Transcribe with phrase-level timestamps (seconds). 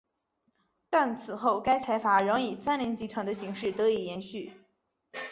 [0.89, 4.51] 但此后该财阀仍以三菱集团的形式得以延续。